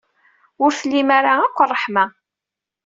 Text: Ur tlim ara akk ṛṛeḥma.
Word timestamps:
Ur 0.63 0.71
tlim 0.79 1.09
ara 1.17 1.33
akk 1.45 1.57
ṛṛeḥma. 1.69 2.05